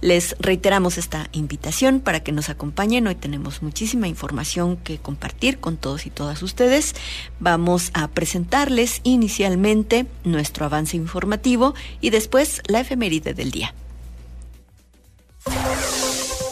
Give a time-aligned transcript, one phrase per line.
[0.00, 3.06] Les reiteramos esta invitación para que nos acompañen.
[3.06, 6.94] Hoy tenemos muchísima información que compartir con todos y todas ustedes.
[7.40, 13.74] Vamos a presentarles inicialmente nuestro avance informativo y después la efeméride del día.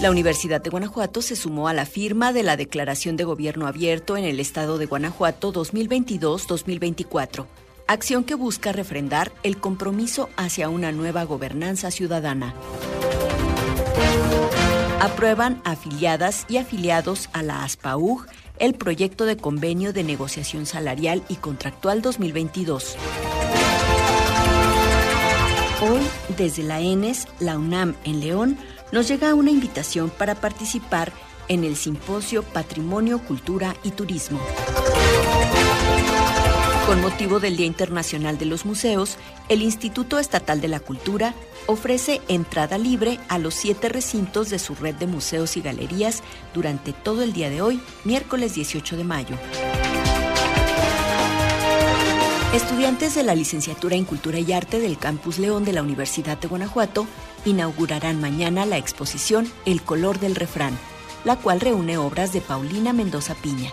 [0.00, 4.16] La Universidad de Guanajuato se sumó a la firma de la Declaración de Gobierno Abierto
[4.16, 7.46] en el Estado de Guanajuato 2022-2024,
[7.86, 12.54] acción que busca refrendar el compromiso hacia una nueva gobernanza ciudadana.
[15.00, 18.26] Aprueban afiliadas y afiliados a la ASPAUG
[18.60, 22.96] el proyecto de convenio de negociación salarial y contractual 2022.
[25.82, 26.00] Hoy,
[26.36, 28.58] desde la ENES, la UNAM en León,
[28.92, 31.10] nos llega una invitación para participar
[31.48, 34.38] en el simposio Patrimonio, Cultura y Turismo.
[36.90, 39.16] Con motivo del Día Internacional de los Museos,
[39.48, 41.34] el Instituto Estatal de la Cultura
[41.66, 46.92] ofrece entrada libre a los siete recintos de su red de museos y galerías durante
[46.92, 49.36] todo el día de hoy, miércoles 18 de mayo.
[52.54, 56.48] Estudiantes de la licenciatura en Cultura y Arte del Campus León de la Universidad de
[56.48, 57.06] Guanajuato
[57.44, 60.76] inaugurarán mañana la exposición El color del refrán,
[61.22, 63.70] la cual reúne obras de Paulina Mendoza Piña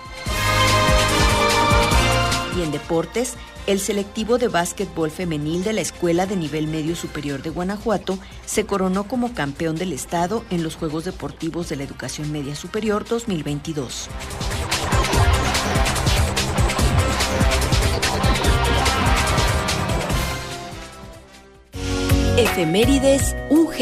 [2.57, 3.35] y en deportes,
[3.67, 8.65] el selectivo de básquetbol femenil de la Escuela de Nivel Medio Superior de Guanajuato se
[8.65, 14.09] coronó como campeón del Estado en los Juegos Deportivos de la Educación Media Superior 2022.
[22.37, 23.75] Efemérides UG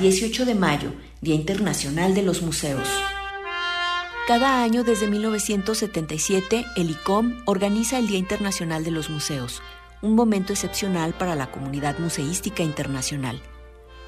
[0.00, 2.88] 18 de mayo, Día Internacional de los Museos.
[4.26, 9.62] Cada año desde 1977, el ICOM organiza el Día Internacional de los Museos,
[10.00, 13.42] un momento excepcional para la comunidad museística internacional.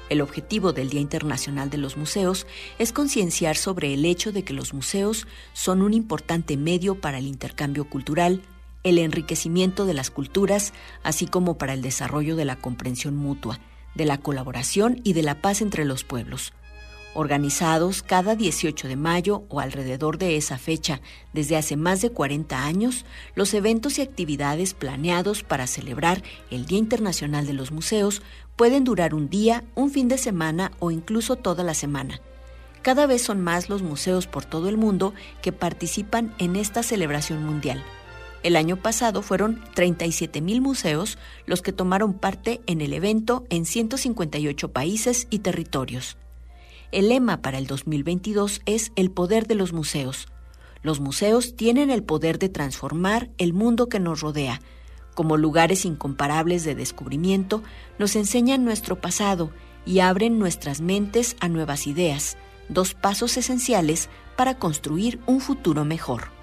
[0.07, 2.47] El objetivo del Día Internacional de los Museos
[2.79, 7.27] es concienciar sobre el hecho de que los museos son un importante medio para el
[7.27, 8.41] intercambio cultural,
[8.83, 10.71] el enriquecimiento de las culturas,
[11.03, 13.59] así como para el desarrollo de la comprensión mutua,
[13.95, 16.53] de la colaboración y de la paz entre los pueblos
[17.15, 21.01] organizados cada 18 de mayo o alrededor de esa fecha
[21.33, 26.21] desde hace más de 40 años, los eventos y actividades planeados para celebrar
[26.51, 28.21] el Día Internacional de los Museos
[28.55, 32.21] pueden durar un día, un fin de semana o incluso toda la semana.
[32.81, 37.43] Cada vez son más los museos por todo el mundo que participan en esta celebración
[37.43, 37.83] mundial.
[38.43, 41.17] El año pasado fueron 37 mil museos
[41.47, 46.15] los que tomaron parte en el evento en 158 países y territorios.
[46.91, 50.27] El lema para el 2022 es el poder de los museos.
[50.81, 54.61] Los museos tienen el poder de transformar el mundo que nos rodea.
[55.15, 57.63] Como lugares incomparables de descubrimiento,
[57.97, 59.51] nos enseñan nuestro pasado
[59.85, 62.37] y abren nuestras mentes a nuevas ideas,
[62.69, 66.34] dos pasos esenciales para construir un futuro mejor.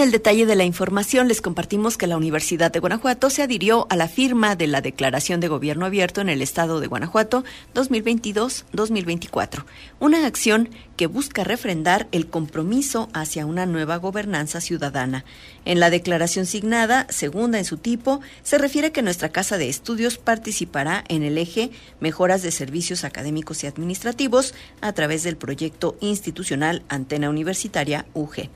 [0.00, 3.86] En el detalle de la información les compartimos que la Universidad de Guanajuato se adhirió
[3.90, 7.44] a la firma de la Declaración de Gobierno Abierto en el Estado de Guanajuato
[7.74, 9.66] 2022-2024,
[9.98, 15.26] una acción que busca refrendar el compromiso hacia una nueva gobernanza ciudadana.
[15.66, 20.16] En la declaración signada, segunda en su tipo, se refiere que nuestra Casa de Estudios
[20.16, 26.84] participará en el eje Mejoras de Servicios Académicos y Administrativos a través del proyecto institucional
[26.88, 28.48] Antena Universitaria UG.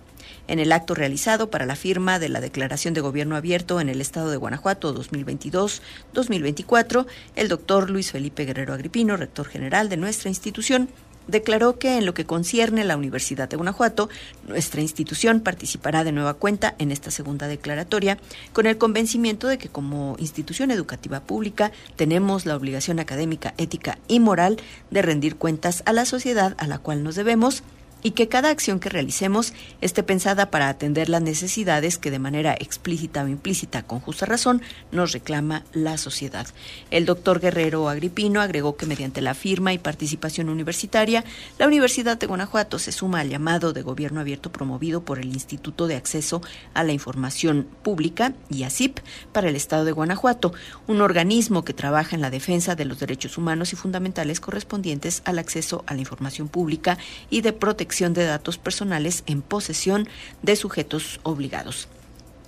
[0.47, 4.03] En el acto realizado para la firma de la Declaración de Gobierno Abierto en el
[4.03, 10.91] Estado de Guanajuato 2022-2024, el doctor Luis Felipe Guerrero Agripino, rector general de nuestra institución,
[11.27, 14.11] declaró que en lo que concierne a la Universidad de Guanajuato,
[14.47, 18.19] nuestra institución participará de nueva cuenta en esta segunda declaratoria
[18.53, 24.21] con el convencimiento de que como institución educativa pública tenemos la obligación académica, ética y
[24.21, 24.59] moral
[24.91, 27.63] de rendir cuentas a la sociedad a la cual nos debemos
[28.05, 32.53] y que cada acción que realicemos esté pensada para atender las necesidades que de manera
[32.53, 34.61] explícita o implícita, con justa razón,
[34.93, 36.47] nos reclama la sociedad.
[36.91, 41.25] El doctor Guerrero Agripino agregó que mediante la firma y participación universitaria,
[41.59, 45.87] la Universidad de Guanajuato se suma al llamado de gobierno abierto promovido por el Instituto
[45.87, 46.43] de Acceso
[46.75, 48.99] a la Información Pública y ASIP
[49.33, 50.53] para el Estado de Guanajuato,
[50.87, 55.39] un organismo que trabaja en la defensa de los derechos humanos y fundamentales correspondientes al
[55.39, 56.99] acceso a la información pública
[57.31, 60.09] y de protección de datos personales en posesión
[60.43, 61.89] de sujetos obligados.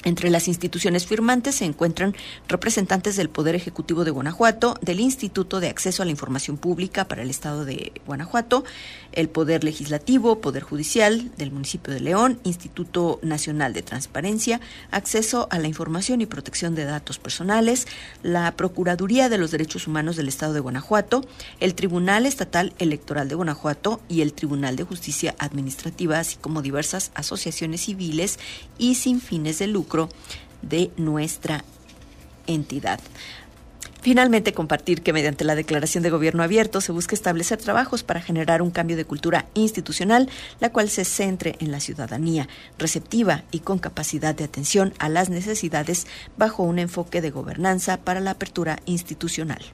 [0.05, 2.15] Entre las instituciones firmantes se encuentran
[2.47, 7.23] representantes del Poder Ejecutivo de Guanajuato, del Instituto de Acceso a la Información Pública para
[7.23, 8.65] el Estado de Guanajuato,
[9.17, 14.61] el Poder Legislativo, Poder Judicial del municipio de León, Instituto Nacional de Transparencia,
[14.93, 17.89] Acceso a la Información y Protección de Datos Personales,
[18.23, 21.25] la Procuraduría de los Derechos Humanos del Estado de Guanajuato,
[21.59, 27.11] el Tribunal Estatal Electoral de Guanajuato y el Tribunal de Justicia Administrativa, así como diversas
[27.15, 28.39] asociaciones civiles
[28.79, 30.11] y sin fines de lucro
[30.61, 31.65] de nuestra
[32.47, 33.01] entidad.
[34.07, 38.63] Finalmente, compartir que mediante la declaración de gobierno abierto se busca establecer trabajos para generar
[38.63, 40.31] un cambio de cultura institucional,
[40.61, 42.49] la cual se centre en la ciudadanía,
[42.79, 46.07] receptiva y con capacidad de atención a las necesidades
[46.39, 49.65] bajo un enfoque de gobernanza para la apertura institucional.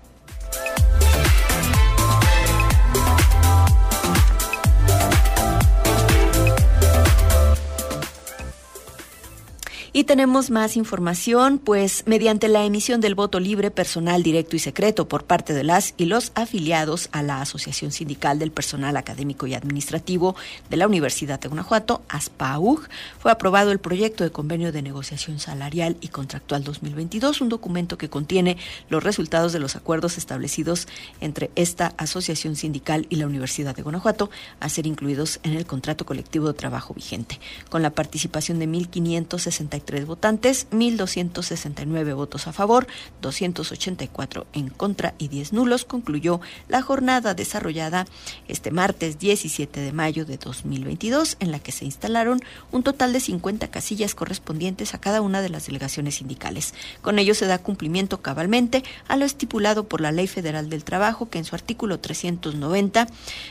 [9.95, 15.07] Y tenemos más información, pues mediante la emisión del voto libre, personal, directo y secreto
[15.07, 19.53] por parte de las y los afiliados a la Asociación Sindical del Personal Académico y
[19.53, 20.35] Administrativo
[20.71, 25.99] de la Universidad de Guanajuato, ASPAUG, fue aprobado el proyecto de convenio de negociación salarial
[26.01, 28.57] y contractual 2022, un documento que contiene
[28.89, 30.89] los resultados de los acuerdos establecidos
[31.21, 36.07] entre esta Asociación Sindical y la Universidad de Guanajuato a ser incluidos en el contrato
[36.07, 37.39] colectivo de trabajo vigente,
[37.69, 42.87] con la participación de 1.564 tres votantes, 1.269 votos a favor,
[43.21, 48.07] 284 en contra y 10 nulos, concluyó la jornada desarrollada
[48.49, 52.41] este martes 17 de mayo de 2022, en la que se instalaron
[52.71, 56.75] un total de 50 casillas correspondientes a cada una de las delegaciones sindicales.
[57.01, 61.29] Con ello se da cumplimiento cabalmente a lo estipulado por la Ley Federal del Trabajo,
[61.29, 63.07] que en su artículo 390,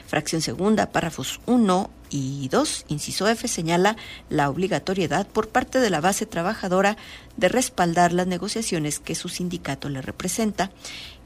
[0.08, 3.96] fracción segunda, párrafos 1 y 2, inciso F, señala
[4.30, 6.98] la obligatoriedad por parte de la base trabajadora
[7.38, 10.72] de respaldar las negociaciones que su sindicato le representa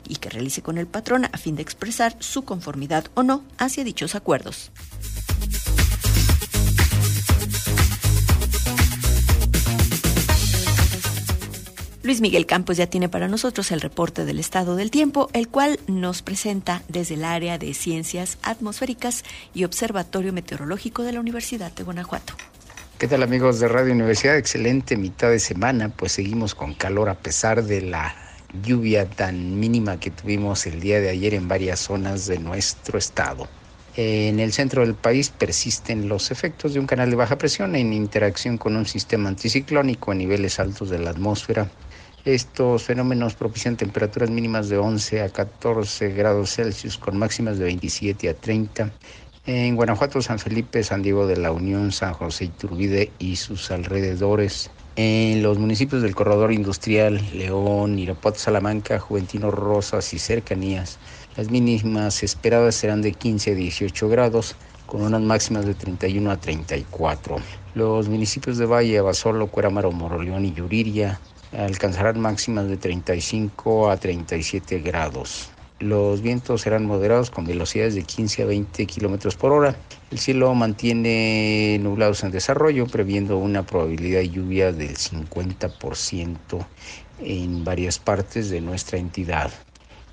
[0.07, 3.83] y que realice con el patrón a fin de expresar su conformidad o no hacia
[3.83, 4.71] dichos acuerdos.
[12.05, 15.79] Luis Miguel Campos ya tiene para nosotros el reporte del estado del tiempo, el cual
[15.87, 19.23] nos presenta desde el área de ciencias atmosféricas
[19.55, 22.35] y observatorio meteorológico de la Universidad de Guanajuato.
[22.99, 24.37] ¿Qué tal amigos de Radio Universidad?
[24.37, 28.15] Excelente mitad de semana, pues seguimos con calor a pesar de la
[28.61, 33.47] lluvia tan mínima que tuvimos el día de ayer en varias zonas de nuestro estado.
[33.95, 37.93] En el centro del país persisten los efectos de un canal de baja presión en
[37.93, 41.67] interacción con un sistema anticiclónico a niveles altos de la atmósfera
[42.25, 48.29] estos fenómenos propician temperaturas mínimas de 11 a 14 grados Celsius con máximas de 27
[48.29, 48.91] a 30.
[49.45, 54.71] En Guanajuato, San Felipe, San Diego de la Unión, San José Iturbide y sus alrededores.
[54.95, 60.97] En los municipios del Corredor Industrial, León, Irapuato, Salamanca, Juventino, Rosas y cercanías,
[61.37, 64.55] las mínimas esperadas serán de 15 a 18 grados,
[64.87, 67.35] con unas máximas de 31 a 34.
[67.75, 71.19] Los municipios de Valle, Abasolo, Cuerámaro, Moroleón y Yuriria
[71.51, 75.49] alcanzarán máximas de 35 a 37 grados.
[75.79, 79.75] Los vientos serán moderados con velocidades de 15 a 20 kilómetros por hora.
[80.09, 86.65] El cielo mantiene nublados en desarrollo, previendo una probabilidad de lluvia del 50%
[87.19, 89.51] en varias partes de nuestra entidad.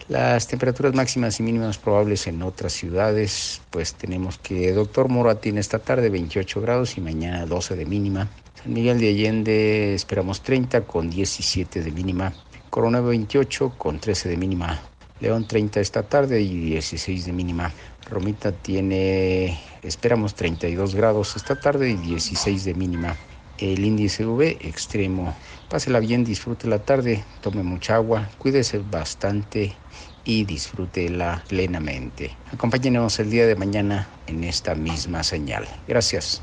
[0.08, 5.60] Las temperaturas máximas y mínimas probables en otras ciudades, pues tenemos que Doctor Mora tiene
[5.60, 8.28] esta tarde 28 grados y mañana 12 de mínima.
[8.64, 12.32] Miguel de Allende esperamos 30 con 17 de mínima.
[12.70, 14.80] Corona 28 con 13 de mínima.
[15.20, 17.72] León 30 esta tarde y 16 de mínima.
[18.08, 23.16] Romita tiene, esperamos 32 grados esta tarde y 16 de mínima.
[23.58, 25.34] El índice V extremo.
[25.68, 29.74] Pásela bien, disfrute la tarde, tome mucha agua, cuídese bastante
[30.24, 32.36] y disfrútela plenamente.
[32.52, 35.66] Acompáñenos el día de mañana en esta misma señal.
[35.88, 36.42] Gracias.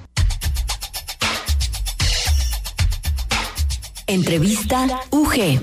[4.10, 5.62] Entrevista UG.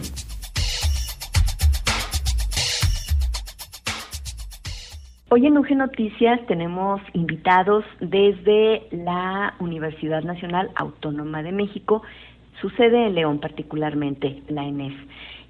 [5.31, 12.03] Hoy en UG Noticias tenemos invitados desde la Universidad Nacional Autónoma de México,
[12.61, 14.95] su sede en León particularmente, la ENES.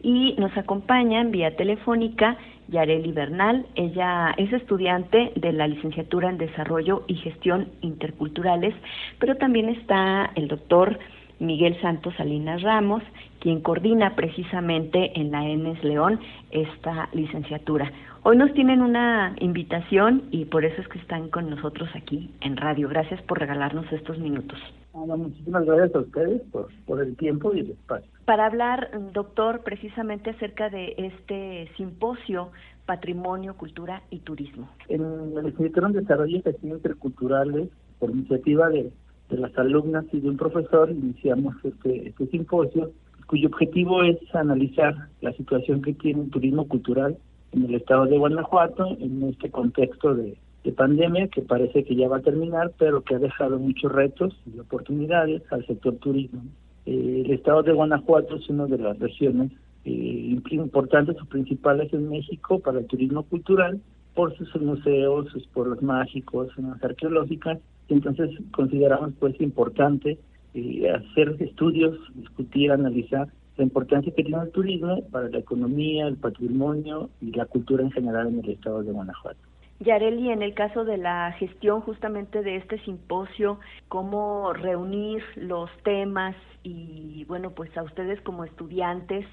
[0.03, 2.39] Y nos acompañan vía telefónica
[2.69, 3.67] Yareli Bernal.
[3.75, 8.75] Ella es estudiante de la licenciatura en Desarrollo y Gestión Interculturales,
[9.19, 10.99] pero también está el doctor
[11.39, 13.03] Miguel Santos Salinas Ramos,
[13.41, 17.93] quien coordina precisamente en la ENES León esta licenciatura.
[18.23, 22.57] Hoy nos tienen una invitación y por eso es que están con nosotros aquí en
[22.57, 22.89] radio.
[22.89, 24.59] Gracias por regalarnos estos minutos.
[24.95, 28.11] muchísimas gracias a ustedes por, por el tiempo y el espacio.
[28.25, 32.51] Para hablar, doctor, precisamente acerca de este simposio
[32.87, 34.69] Patrimonio, Cultura y Turismo.
[34.89, 38.91] En la licenciatura en Desarrollo y Gestión Interculturales, por iniciativa de,
[39.31, 42.93] de las alumnas y de un profesor, iniciamos este, este simposio
[43.27, 47.17] cuyo objetivo es analizar la situación que tiene el turismo cultural
[47.53, 50.37] en el estado de Guanajuato en este contexto de,
[50.77, 54.59] pandemia que parece que ya va a terminar, pero que ha dejado muchos retos y
[54.59, 56.43] oportunidades al sector turismo.
[56.87, 59.53] Eh, el estado de Guanajuato es una de las regiones
[59.85, 63.81] eh, importantes o principales en México para el turismo cultural
[64.13, 67.61] por sus museos, sus pueblos mágicos, zonas arqueológicas.
[67.89, 70.19] Entonces consideramos pues importante
[70.55, 76.17] eh, hacer estudios, discutir, analizar la importancia que tiene el turismo para la economía, el
[76.17, 79.39] patrimonio y la cultura en general en el estado de Guanajuato.
[79.81, 86.35] Yareli, en el caso de la gestión justamente de este simposio, cómo reunir los temas
[86.63, 89.27] y, bueno, pues a ustedes como estudiantes,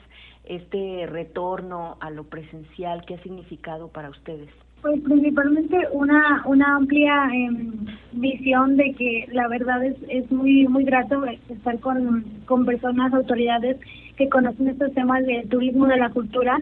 [0.44, 4.50] este retorno a lo presencial, ¿qué ha significado para ustedes?
[4.84, 7.72] Pues principalmente una una amplia em,
[8.12, 13.78] visión de que la verdad es, es muy muy grato estar con, con personas, autoridades
[14.18, 16.60] que conocen estos temas del turismo, de la cultura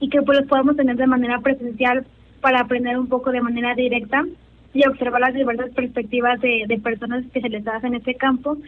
[0.00, 2.04] y que pues los podamos tener de manera presencial
[2.40, 4.24] para aprender un poco de manera directa
[4.74, 8.58] y observar las diversas perspectivas de, de personas especializadas en este campo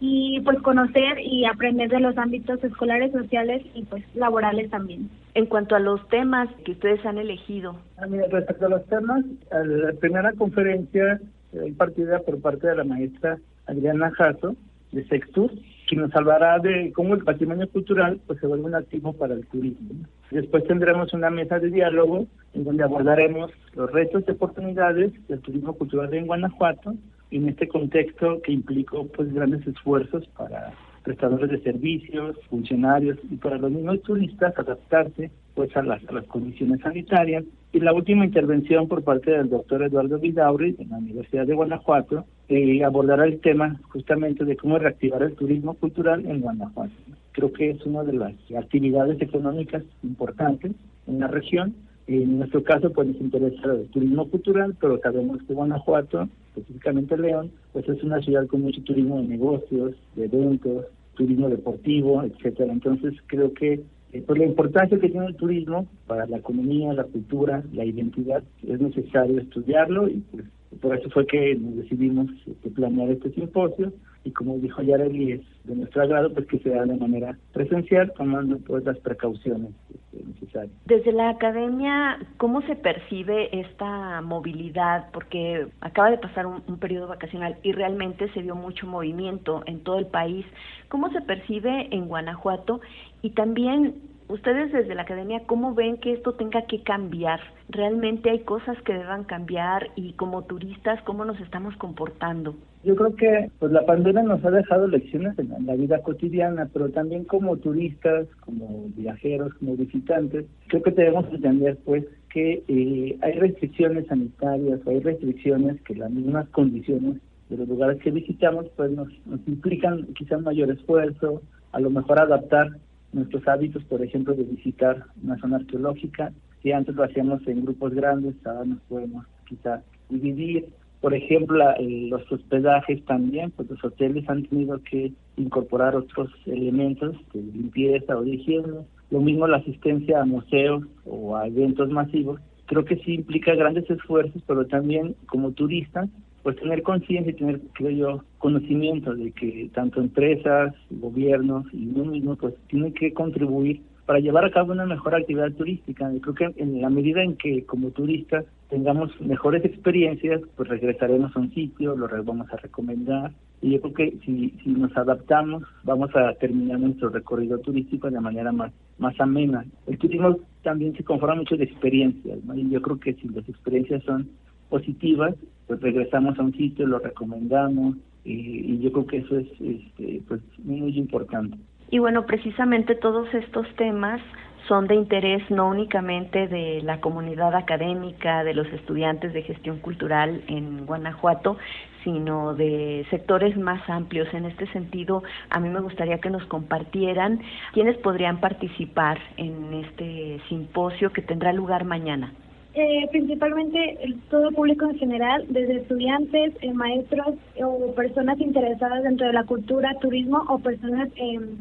[0.00, 5.10] y pues conocer y aprender de los ámbitos escolares, sociales y pues laborales también.
[5.34, 7.76] En cuanto a los temas que ustedes han elegido.
[7.98, 11.20] Ah, mira, respecto a los temas, la primera conferencia
[11.52, 14.56] eh, impartida por parte de la maestra Adriana Jasso
[14.92, 15.50] de Sextur,
[15.88, 19.46] que nos hablará de cómo el patrimonio cultural pues se vuelve un activo para el
[19.46, 20.06] turismo.
[20.30, 25.74] Después tendremos una mesa de diálogo en donde abordaremos los retos y oportunidades del turismo
[25.74, 26.94] cultural en Guanajuato
[27.30, 30.72] en este contexto que implicó pues grandes esfuerzos para
[31.06, 36.80] prestadores de servicios, funcionarios y para los mismos turistas adaptarse pues a las, las condiciones
[36.80, 37.44] sanitarias.
[37.72, 42.24] Y la última intervención por parte del doctor Eduardo Vidauri de la Universidad de Guanajuato
[42.48, 46.92] eh, abordará el tema justamente de cómo reactivar el turismo cultural en Guanajuato.
[47.32, 50.72] Creo que es una de las actividades económicas importantes
[51.06, 51.74] en la región
[52.06, 57.50] en nuestro caso, pues nos interesa el turismo cultural, pero sabemos que Guanajuato, específicamente León,
[57.72, 62.72] pues es una ciudad con mucho turismo de negocios, de eventos, turismo deportivo, etcétera.
[62.72, 63.80] Entonces creo que
[64.12, 68.44] eh, por la importancia que tiene el turismo para la economía, la cultura, la identidad,
[68.66, 70.44] es necesario estudiarlo y pues
[70.80, 73.92] por eso fue que decidimos este, planear este simposio
[74.26, 78.56] y como dijo Yareli, es de nuestro agrado pues que sea de manera presencial tomando
[78.58, 80.72] todas las precauciones este, necesarias.
[80.84, 85.10] Desde la academia, ¿cómo se percibe esta movilidad?
[85.12, 89.78] Porque acaba de pasar un, un periodo vacacional y realmente se vio mucho movimiento en
[89.84, 90.44] todo el país.
[90.88, 92.80] ¿Cómo se percibe en Guanajuato?
[93.22, 93.94] Y también
[94.28, 97.40] ustedes desde la academia, ¿cómo ven que esto tenga que cambiar?
[97.68, 102.54] ¿Realmente hay cosas que deban cambiar y como turistas, cómo nos estamos comportando?
[102.84, 106.90] Yo creo que pues la pandemia nos ha dejado lecciones en la vida cotidiana, pero
[106.90, 113.32] también como turistas, como viajeros, como visitantes, creo que debemos entender pues que eh, hay
[113.32, 117.16] restricciones sanitarias hay restricciones que las mismas condiciones
[117.48, 121.42] de los lugares que visitamos pues nos, nos implican quizás mayor esfuerzo,
[121.72, 122.70] a lo mejor adaptar
[123.16, 126.32] nuestros hábitos, por ejemplo, de visitar una zona arqueológica.
[126.62, 130.68] Si antes lo hacíamos en grupos grandes, ahora nos podemos quizás dividir.
[131.00, 137.42] Por ejemplo, los hospedajes también, pues los hoteles han tenido que incorporar otros elementos de
[137.42, 138.86] limpieza o de higiene.
[139.10, 142.40] Lo mismo la asistencia a museos o a eventos masivos.
[142.66, 146.08] Creo que sí implica grandes esfuerzos, pero también como turistas
[146.46, 152.04] pues tener conciencia y tener, creo yo, conocimiento de que tanto empresas, gobiernos y uno
[152.04, 156.08] mismo pues tienen que contribuir para llevar a cabo una mejor actividad turística.
[156.12, 161.36] Yo creo que en la medida en que como turistas tengamos mejores experiencias, pues regresaremos
[161.36, 163.32] a un sitio, lo vamos a recomendar.
[163.60, 168.20] Y yo creo que si, si nos adaptamos, vamos a terminar nuestro recorrido turístico de
[168.20, 169.64] manera más, más amena.
[169.88, 172.54] El turismo también se conforma mucho de experiencias, ¿no?
[172.54, 174.28] y yo creo que si las experiencias son
[174.68, 175.34] positivas,
[175.66, 180.40] pues regresamos a un sitio, lo recomendamos y, yo creo que eso es este, pues
[180.64, 181.56] muy importante.
[181.90, 184.20] Y bueno, precisamente todos estos temas
[184.66, 190.42] son de interés no únicamente de la comunidad académica, de los estudiantes de gestión cultural
[190.48, 191.56] en Guanajuato,
[192.02, 194.32] sino de sectores más amplios.
[194.34, 197.40] En este sentido, a mí me gustaría que nos compartieran
[197.72, 202.32] quiénes podrían participar en este simposio que tendrá lugar mañana.
[202.78, 209.26] Eh, principalmente todo el público en general, desde estudiantes, eh, maestros o personas interesadas dentro
[209.26, 211.56] de la cultura, turismo o personas em,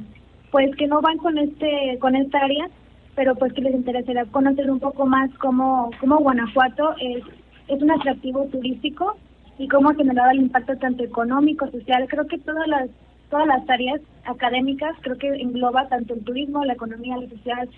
[0.51, 2.67] pues que no van con este con esta área,
[3.15, 7.23] pero pues que les interesará conocer un poco más cómo, cómo Guanajuato es,
[7.69, 9.15] es un atractivo turístico
[9.57, 12.07] y cómo ha generado el impacto tanto económico, social.
[12.09, 12.89] Creo que todas las
[13.29, 17.69] todas las áreas académicas creo que engloba tanto el turismo, la economía, la social,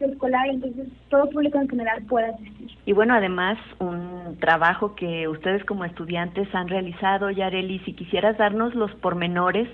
[0.00, 2.70] escolar, entonces todo público en general puede asistir.
[2.86, 8.74] Y bueno, además, un trabajo que ustedes como estudiantes han realizado, Yareli, si quisieras darnos
[8.74, 9.68] los pormenores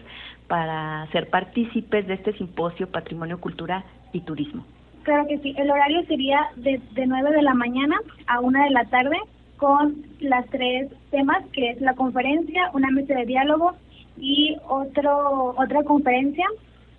[0.48, 4.64] para ser partícipes de este simposio Patrimonio, Cultura y Turismo.
[5.02, 7.96] Claro que sí, el horario sería de, de 9 de la mañana
[8.26, 9.16] a 1 de la tarde
[9.56, 13.74] con las tres temas, que es la conferencia, una mesa de diálogo
[14.18, 16.46] y otro otra conferencia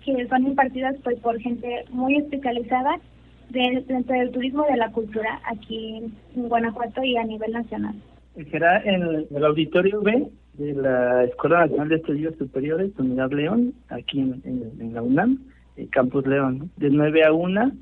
[0.04, 2.98] que son impartidas pues por gente muy especializada
[3.50, 6.02] dentro del turismo de la cultura aquí
[6.34, 7.94] en Guanajuato y a nivel nacional.
[8.50, 14.20] Será en el auditorio B de la Escuela Nacional de Estudios Superiores, Unidad León, aquí
[14.20, 15.38] en, la UNAM,
[15.76, 17.72] el Campus León, de 9 a 1.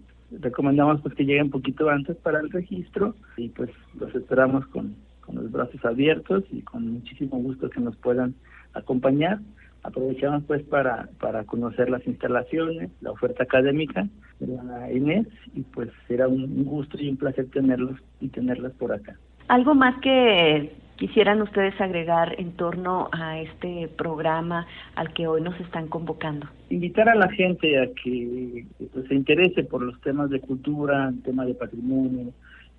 [0.40, 5.36] Recomendamos pues que lleguen poquito antes para el registro y pues los esperamos con, con
[5.36, 8.34] los brazos abiertos y con muchísimo gusto que nos puedan
[8.74, 9.40] acompañar
[9.82, 14.06] aprovechamos pues para, para conocer las instalaciones, la oferta académica
[14.38, 18.92] de la Inés y pues será un gusto y un placer tenerlos y tenerlas por
[18.92, 19.16] acá.
[19.48, 25.58] Algo más que quisieran ustedes agregar en torno a este programa al que hoy nos
[25.58, 26.46] están convocando?
[26.68, 31.22] Invitar a la gente a que pues, se interese por los temas de cultura, el
[31.22, 32.34] tema de patrimonio.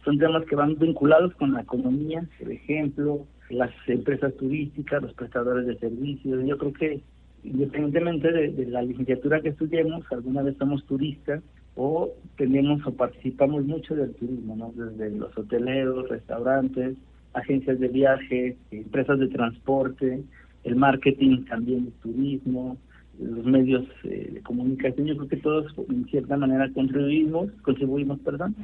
[0.05, 5.65] Son temas que van vinculados con la economía, por ejemplo, las empresas turísticas, los prestadores
[5.67, 6.45] de servicios.
[6.45, 7.01] Yo creo que
[7.43, 11.41] independientemente de, la licenciatura que estudiemos, alguna vez somos turistas
[11.75, 14.73] o tenemos o participamos mucho del turismo, ¿no?
[14.75, 16.97] desde los hoteleros, restaurantes,
[17.33, 20.23] agencias de viaje, empresas de transporte,
[20.63, 22.77] el marketing también de turismo,
[23.19, 25.07] los medios eh, de comunicación.
[25.07, 28.55] Yo creo que todos en cierta manera contribuimos, contribuimos, perdón,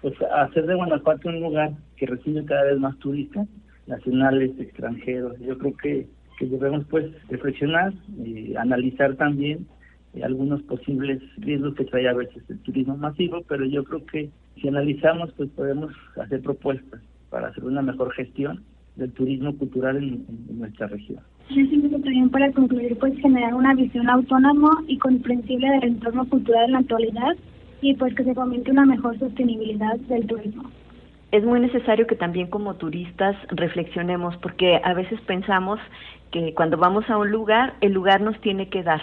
[0.00, 3.46] pues a hacer de Guanajuato un lugar que recibe cada vez más turistas
[3.86, 5.38] nacionales, extranjeros.
[5.40, 6.06] Yo creo que,
[6.38, 7.92] que debemos pues reflexionar,
[8.24, 9.66] y analizar también
[10.14, 14.30] eh, algunos posibles riesgos que trae a veces el turismo masivo, pero yo creo que
[14.60, 18.62] si analizamos pues podemos hacer propuestas para hacer una mejor gestión
[18.96, 20.26] del turismo cultural en,
[20.58, 21.20] nuestra región.
[21.48, 26.78] También para concluir, pues generar una visión autónoma y comprensible del entorno cultural en la
[26.80, 27.36] actualidad
[27.80, 30.70] y pues que se fomente una mejor sostenibilidad del turismo
[31.32, 35.80] es muy necesario que también como turistas reflexionemos, porque a veces pensamos
[36.30, 39.00] que cuando vamos a un lugar, el lugar nos tiene que dar,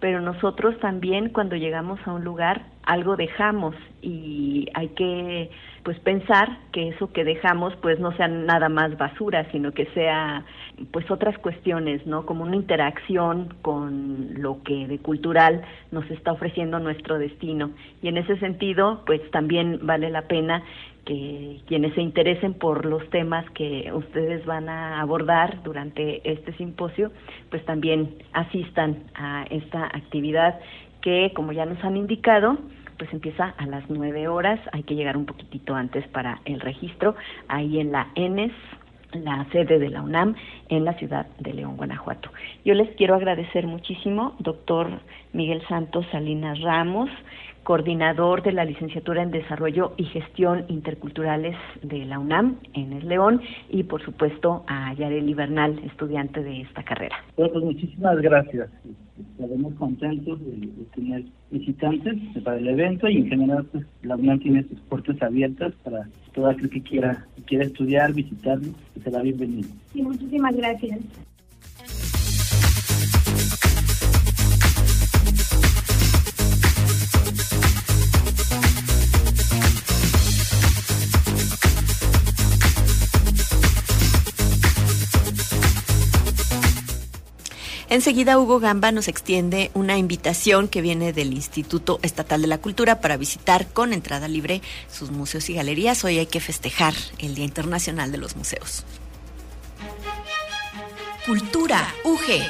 [0.00, 5.50] pero nosotros también cuando llegamos a un lugar algo dejamos y hay que
[5.82, 10.44] pues pensar que eso que dejamos pues no sea nada más basura, sino que sea
[10.90, 12.26] pues otras cuestiones, ¿no?
[12.26, 17.70] Como una interacción con lo que de cultural nos está ofreciendo nuestro destino.
[18.02, 20.62] Y en ese sentido, pues también vale la pena
[21.04, 27.12] que quienes se interesen por los temas que ustedes van a abordar durante este simposio,
[27.48, 30.58] pues también asistan a esta actividad
[31.06, 32.58] que, como ya nos han indicado,
[32.98, 37.14] pues empieza a las 9 horas, hay que llegar un poquitito antes para el registro,
[37.46, 38.50] ahí en la ENES,
[39.12, 40.34] la sede de la UNAM
[40.68, 42.30] en la ciudad de León, Guanajuato.
[42.64, 44.88] Yo les quiero agradecer muchísimo, doctor
[45.32, 47.08] Miguel Santos Salinas Ramos,
[47.62, 53.42] coordinador de la licenciatura en Desarrollo y Gestión Interculturales de la UNAM en el León
[53.70, 57.16] y por supuesto a Yareli Bernal, estudiante de esta carrera.
[57.36, 58.70] Pues, muchísimas gracias.
[59.38, 64.62] Estaremos contentos de, tener visitantes para el evento y en general pues la UNAM tiene
[64.62, 69.68] sus puertas abiertas para todo aquel que quiera, quiera estudiar, visitarnos, será bienvenido.
[69.92, 71.00] Sí, muchísimas gracias.
[87.96, 93.00] Enseguida Hugo Gamba nos extiende una invitación que viene del Instituto Estatal de la Cultura
[93.00, 94.60] para visitar con entrada libre
[94.92, 96.04] sus museos y galerías.
[96.04, 98.84] Hoy hay que festejar el Día Internacional de los Museos.
[101.24, 102.42] Cultura UG.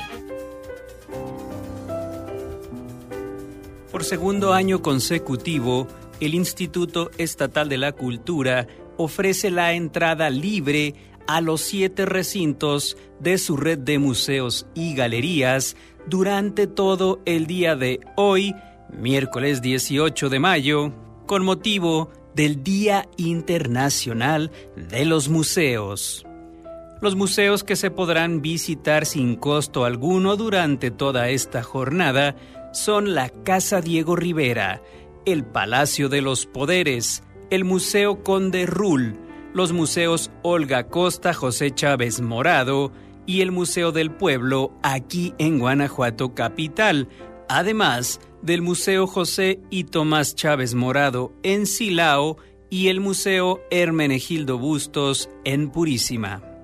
[3.93, 5.87] Por segundo año consecutivo,
[6.19, 10.95] el Instituto Estatal de la Cultura ofrece la entrada libre
[11.27, 17.77] a los siete recintos de su red de museos y galerías durante todo el día
[17.77, 18.55] de hoy,
[18.93, 20.93] miércoles 18 de mayo,
[21.27, 26.27] con motivo del Día Internacional de los Museos.
[27.01, 32.37] Los museos que se podrán visitar sin costo alguno durante toda esta jornada
[32.73, 34.83] son la Casa Diego Rivera,
[35.25, 39.19] el Palacio de los Poderes, el Museo Conde Rull,
[39.57, 42.93] los museos Olga Costa, José Chávez Morado
[43.25, 47.09] y el Museo del Pueblo aquí en Guanajuato Capital,
[47.49, 52.37] además del Museo José y Tomás Chávez Morado en Silao
[52.69, 56.56] y el Museo Hermenegildo Bustos en Purísima.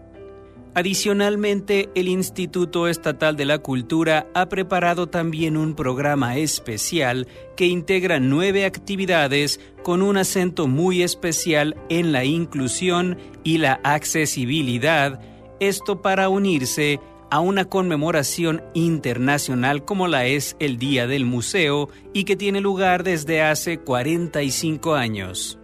[0.74, 8.20] Adicionalmente, el Instituto Estatal de la Cultura ha preparado también un programa especial que integra
[8.20, 15.20] nueve actividades con un acento muy especial en la inclusión y la accesibilidad,
[15.60, 22.24] esto para unirse a una conmemoración internacional como la es el Día del Museo y
[22.24, 25.58] que tiene lugar desde hace 45 años.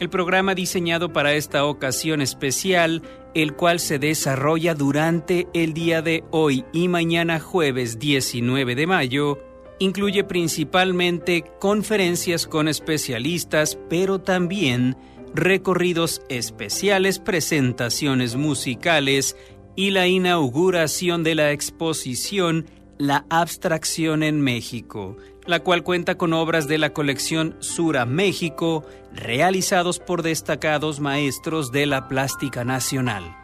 [0.00, 3.02] El programa diseñado para esta ocasión especial
[3.34, 9.38] el cual se desarrolla durante el día de hoy y mañana jueves 19 de mayo,
[9.78, 14.96] incluye principalmente conferencias con especialistas, pero también
[15.34, 19.36] recorridos especiales, presentaciones musicales
[19.76, 22.66] y la inauguración de la exposición
[22.98, 25.16] La Abstracción en México,
[25.46, 31.86] la cual cuenta con obras de la colección Sura México, realizados por destacados maestros de
[31.86, 33.36] la plástica nacional.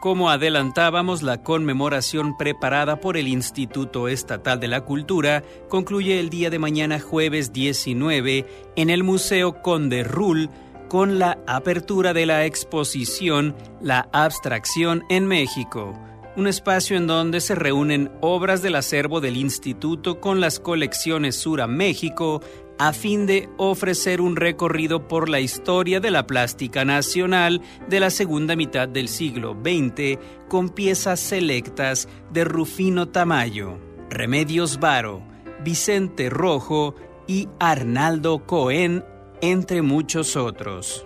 [0.00, 6.50] Como adelantábamos, la conmemoración preparada por el Instituto Estatal de la Cultura concluye el día
[6.50, 8.46] de mañana jueves 19
[8.76, 10.50] en el Museo Conde Rull
[10.88, 15.98] con la apertura de la exposición La Abstracción en México
[16.36, 21.66] un espacio en donde se reúnen obras del acervo del instituto con las colecciones Sura
[21.66, 22.42] México
[22.78, 28.10] a fin de ofrecer un recorrido por la historia de la plástica nacional de la
[28.10, 30.18] segunda mitad del siglo XX
[30.48, 33.78] con piezas selectas de Rufino Tamayo,
[34.10, 35.22] Remedios Varo,
[35.64, 36.94] Vicente Rojo
[37.26, 39.04] y Arnaldo Cohen,
[39.40, 41.05] entre muchos otros.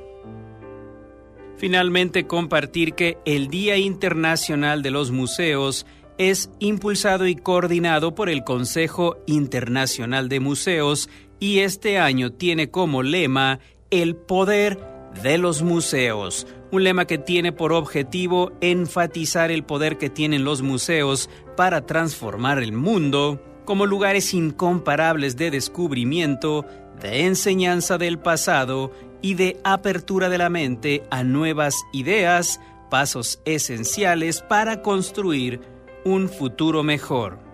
[1.61, 5.85] Finalmente, compartir que el Día Internacional de los Museos
[6.17, 13.03] es impulsado y coordinado por el Consejo Internacional de Museos y este año tiene como
[13.03, 14.79] lema El poder
[15.23, 20.63] de los museos, un lema que tiene por objetivo enfatizar el poder que tienen los
[20.63, 26.65] museos para transformar el mundo como lugares incomparables de descubrimiento,
[27.03, 34.43] de enseñanza del pasado y de apertura de la mente a nuevas ideas, pasos esenciales
[34.43, 35.61] para construir
[36.05, 37.51] un futuro mejor.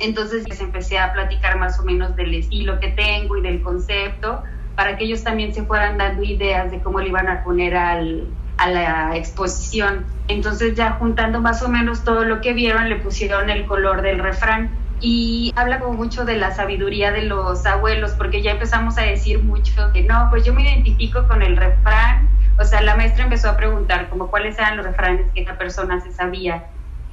[0.00, 4.42] entonces les empecé a platicar más o menos del estilo que tengo y del concepto
[4.80, 8.28] para que ellos también se fueran dando ideas de cómo le iban a poner al,
[8.56, 10.06] a la exposición.
[10.26, 14.20] Entonces ya juntando más o menos todo lo que vieron, le pusieron el color del
[14.20, 14.70] refrán.
[14.98, 19.44] Y habla como mucho de la sabiduría de los abuelos, porque ya empezamos a decir
[19.44, 22.26] mucho que no, pues yo me identifico con el refrán.
[22.58, 26.00] O sea, la maestra empezó a preguntar como cuáles eran los refranes que esa persona
[26.00, 26.64] se sabía.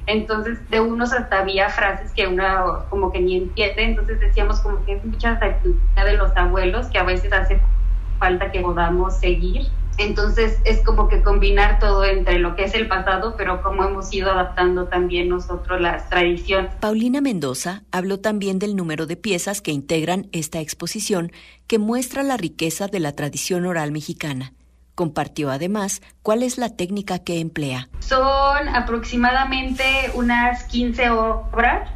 [0.08, 4.82] Entonces, de unos hasta había frases que uno como que ni entiende, entonces decíamos como
[4.86, 7.60] que es mucha sabiduría de los abuelos que a veces hace
[8.18, 9.66] falta que podamos seguir.
[9.98, 14.10] Entonces es como que combinar todo entre lo que es el pasado, pero cómo hemos
[14.14, 16.72] ido adaptando también nosotros las tradiciones.
[16.80, 21.32] Paulina Mendoza habló también del número de piezas que integran esta exposición
[21.66, 24.54] que muestra la riqueza de la tradición oral mexicana.
[24.98, 27.88] Compartió además cuál es la técnica que emplea.
[28.00, 29.84] Son aproximadamente
[30.14, 31.88] unas 15 obras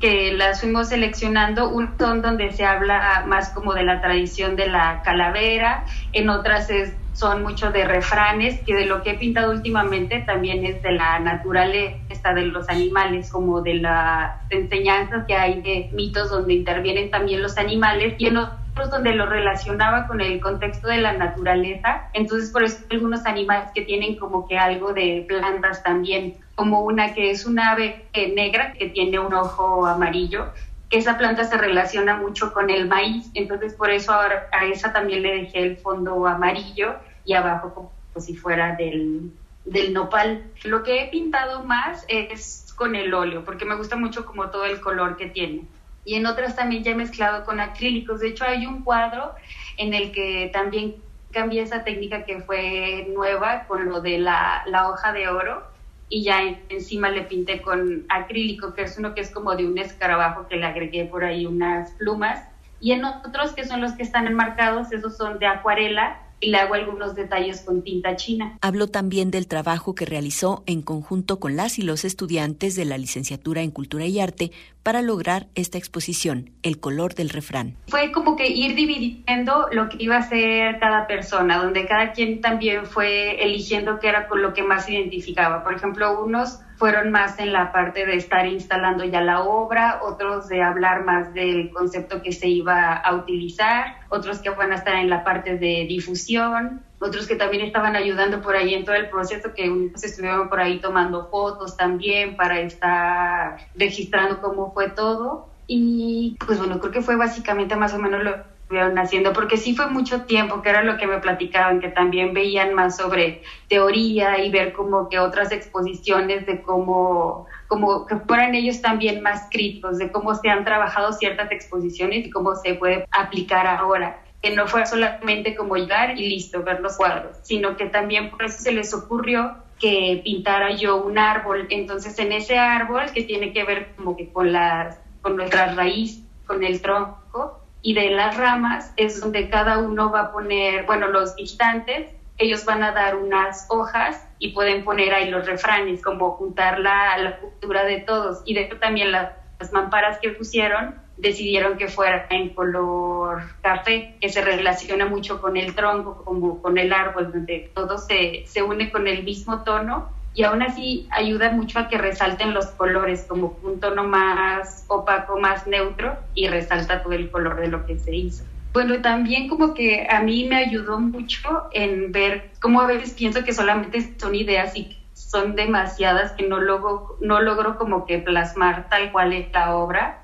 [0.00, 4.66] que las fuimos seleccionando, un son donde se habla más como de la tradición de
[4.66, 6.68] la calavera, en otras
[7.12, 11.20] son mucho de refranes, que de lo que he pintado últimamente también es de la
[11.20, 17.42] naturaleza de los animales, como de las enseñanzas que hay de mitos donde intervienen también
[17.42, 18.34] los animales, y en
[18.74, 22.08] donde lo relacionaba con el contexto de la naturaleza.
[22.12, 27.12] Entonces, por eso algunos animales que tienen como que algo de plantas también, como una
[27.12, 30.52] que es una ave eh, negra que tiene un ojo amarillo,
[30.88, 33.30] que esa planta se relaciona mucho con el maíz.
[33.34, 37.90] Entonces, por eso ahora a esa también le dejé el fondo amarillo y abajo como
[38.24, 39.30] si fuera del,
[39.64, 40.44] del nopal.
[40.64, 44.64] Lo que he pintado más es con el óleo, porque me gusta mucho como todo
[44.64, 45.64] el color que tiene
[46.04, 48.20] y en otras también ya mezclado con acrílicos.
[48.20, 49.34] De hecho, hay un cuadro
[49.76, 50.96] en el que también
[51.30, 55.62] cambié esa técnica que fue nueva con lo de la, hoja de oro
[56.08, 59.78] y ya encima le pinté con acrílico, que es uno que es como de un
[59.78, 62.44] escarabajo que le agregué por ahí unas plumas.
[62.80, 66.58] Y en otros que son los que están enmarcados, esos son de acuarela y le
[66.58, 68.58] hago algunos detalles con tinta china.
[68.62, 72.98] Habló también del trabajo que realizó en conjunto con las y los estudiantes de la
[72.98, 74.50] licenciatura en Cultura y Arte
[74.82, 77.76] para lograr esta exposición, El color del refrán.
[77.88, 82.40] Fue como que ir dividiendo lo que iba a ser cada persona, donde cada quien
[82.40, 85.62] también fue eligiendo qué era con lo que más se identificaba.
[85.62, 90.48] Por ejemplo, unos fueron más en la parte de estar instalando ya la obra, otros
[90.48, 94.94] de hablar más del concepto que se iba a utilizar, otros que van a estar
[94.94, 99.08] en la parte de difusión, otros que también estaban ayudando por ahí en todo el
[99.08, 105.48] proceso, que unos estuvieron por ahí tomando fotos también para estar registrando cómo fue todo.
[105.66, 108.34] Y pues bueno, creo que fue básicamente más o menos lo
[108.70, 112.34] estuvieron haciendo, porque sí fue mucho tiempo, que era lo que me platicaban, que también
[112.34, 118.54] veían más sobre teoría y ver como que otras exposiciones de cómo, como que fueran
[118.54, 123.06] ellos también más críticos, de cómo se han trabajado ciertas exposiciones y cómo se puede
[123.10, 127.86] aplicar ahora que no fue solamente como llegar y listo, ver los cuadros, sino que
[127.86, 131.66] también por eso se les ocurrió que pintara yo un árbol.
[131.70, 136.22] Entonces, en ese árbol que tiene que ver como que con, las, con nuestra raíz,
[136.46, 141.08] con el tronco, y de las ramas es donde cada uno va a poner, bueno,
[141.08, 146.32] los visitantes, ellos van a dar unas hojas y pueden poner ahí los refranes, como
[146.32, 148.42] juntar la, la cultura de todos.
[148.44, 149.32] Y de hecho también las,
[149.72, 155.74] mamparas que pusieron decidieron que fuera en color café, que se relaciona mucho con el
[155.74, 160.44] tronco, como con el árbol, donde todo se, se une con el mismo tono y
[160.44, 165.66] aún así ayuda mucho a que resalten los colores como un tono más opaco, más
[165.66, 168.44] neutro y resalta todo el color de lo que se hizo.
[168.72, 173.42] Bueno, también como que a mí me ayudó mucho en ver cómo a veces pienso
[173.42, 178.88] que solamente son ideas y son demasiadas que no logro, no logro como que plasmar
[178.88, 180.19] tal cual es la obra,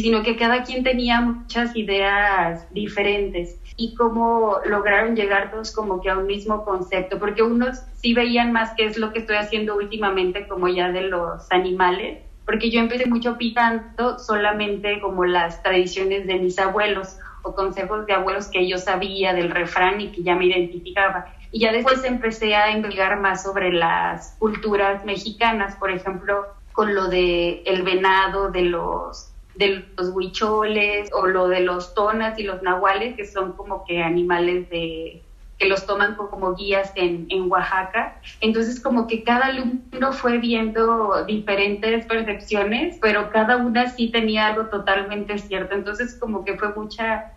[0.00, 6.10] sino que cada quien tenía muchas ideas diferentes y cómo lograron llegar todos como que
[6.10, 9.76] a un mismo concepto, porque unos sí veían más qué es lo que estoy haciendo
[9.76, 16.26] últimamente como ya de los animales, porque yo empecé mucho picando solamente como las tradiciones
[16.26, 20.34] de mis abuelos o consejos de abuelos que yo sabía del refrán y que ya
[20.34, 21.26] me identificaba.
[21.52, 27.08] Y ya después empecé a investigar más sobre las culturas mexicanas, por ejemplo, con lo
[27.08, 32.62] de el venado, de los de los huicholes o lo de los tonas y los
[32.62, 35.22] nahuales, que son como que animales de
[35.58, 38.16] que los toman como guías en, en Oaxaca.
[38.40, 44.66] Entonces como que cada alumno fue viendo diferentes percepciones, pero cada una sí tenía algo
[44.66, 45.74] totalmente cierto.
[45.74, 47.30] Entonces como que fue mucha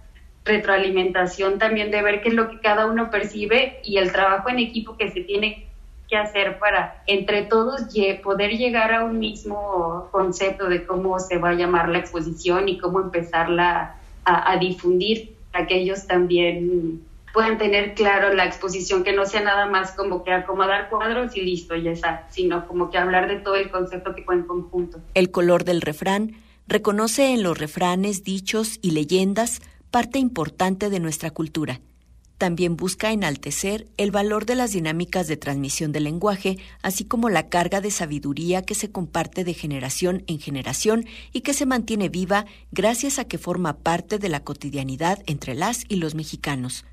[0.45, 4.59] retroalimentación también de ver qué es lo que cada uno percibe y el trabajo en
[4.59, 5.66] equipo que se tiene
[6.07, 7.81] que hacer para entre todos
[8.23, 12.77] poder llegar a un mismo concepto de cómo se va a llamar la exposición y
[12.77, 17.01] cómo empezarla a, difundir, a que ellos también
[17.33, 21.41] puedan tener claro la exposición, que no sea nada más como que acomodar cuadros y
[21.41, 24.99] listo, ya está, sino como que hablar de todo el concepto que fue en conjunto.
[25.13, 26.35] El color del refrán
[26.67, 31.79] reconoce en los refranes, dichos y leyendas parte importante de nuestra cultura
[32.37, 37.49] también busca enaltecer el valor de las dinámicas de transmisión del lenguaje, así como la
[37.49, 42.45] carga de sabiduría que se comparte de generación en generación y que se mantiene viva
[42.71, 46.85] gracias a que forma parte de la cotidianidad entre las y los mexicanos.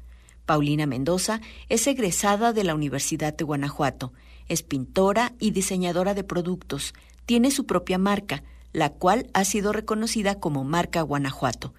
[0.46, 4.12] Paulina Mendoza es egresada de la Universidad de Guanajuato,
[4.48, 6.94] es pintora y diseñadora de productos,
[7.26, 11.74] tiene su propia marca, la cual ha sido reconocida como Marca Guanajuato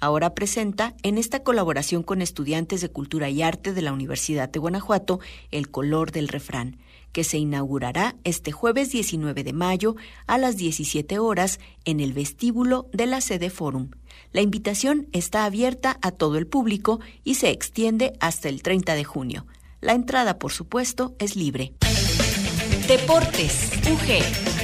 [0.00, 4.58] ahora presenta, en esta colaboración con estudiantes de Cultura y Arte de la Universidad de
[4.58, 6.78] Guanajuato, El color del refrán,
[7.12, 12.88] que se inaugurará este jueves 19 de mayo a las 17 horas en el vestíbulo
[12.92, 13.90] de la sede Forum.
[14.32, 19.04] La invitación está abierta a todo el público y se extiende hasta el 30 de
[19.04, 19.46] junio.
[19.80, 21.72] La entrada, por supuesto, es libre.
[22.86, 24.59] Deportes, UG.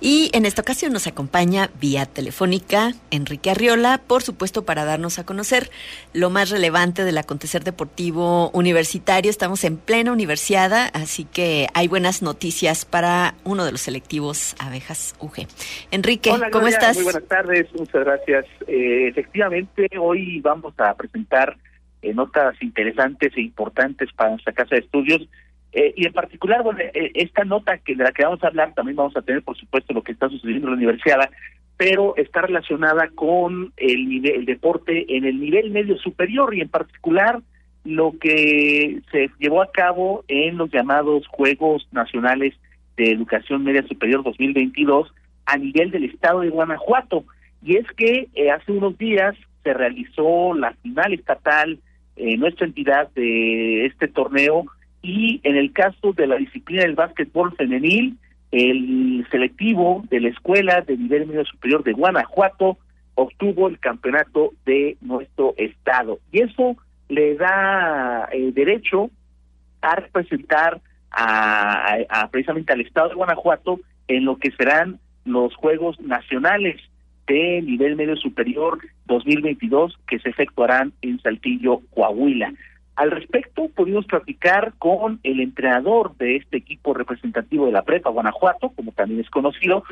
[0.00, 5.26] Y en esta ocasión nos acompaña vía telefónica Enrique Arriola, por supuesto, para darnos a
[5.26, 5.70] conocer
[6.12, 9.30] lo más relevante del acontecer deportivo universitario.
[9.30, 15.16] Estamos en plena universidad, así que hay buenas noticias para uno de los selectivos abejas
[15.18, 15.46] UG.
[15.90, 16.96] Enrique, ¿cómo estás?
[16.96, 18.46] Muy buenas tardes, muchas gracias.
[18.66, 21.56] Eh, efectivamente, hoy vamos a presentar
[22.02, 25.28] eh, notas interesantes e importantes para nuestra casa de estudios
[25.72, 28.74] eh, y en particular, bueno, eh, esta nota que de la que vamos a hablar,
[28.74, 31.30] también vamos a tener, por supuesto, lo que está sucediendo en la universidad,
[31.76, 36.68] pero está relacionada con el, nivel, el deporte en el nivel medio superior y en
[36.68, 37.40] particular
[37.84, 42.54] lo que se llevó a cabo en los llamados Juegos Nacionales
[42.96, 45.12] de Educación Media Superior 2022
[45.46, 47.24] a nivel del estado de Guanajuato.
[47.62, 51.78] Y es que eh, hace unos días se realizó la final estatal
[52.16, 54.64] en nuestra entidad de este torneo
[55.02, 58.16] y en el caso de la disciplina del básquetbol femenil,
[58.50, 62.78] el selectivo de la escuela de nivel medio superior de Guanajuato
[63.14, 66.18] obtuvo el campeonato de nuestro estado.
[66.32, 66.76] Y eso
[67.08, 69.10] le da eh, derecho
[69.80, 70.80] a representar
[71.10, 76.80] a, precisamente al estado de Guanajuato en lo que serán los Juegos Nacionales
[77.26, 82.52] de nivel medio superior 2022 que se efectuarán en Saltillo, Coahuila.
[82.98, 88.70] Al respecto, pudimos platicar con el entrenador de este equipo representativo de la Prepa Guanajuato,
[88.70, 89.84] como también es conocido,